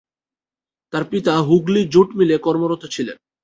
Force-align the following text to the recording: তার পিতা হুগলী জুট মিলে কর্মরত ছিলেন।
তার 0.93 1.03
পিতা 1.11 1.33
হুগলী 1.39 1.81
জুট 1.93 2.09
মিলে 2.15 2.35
কর্মরত 2.37 2.83
ছিলেন। 2.85 3.17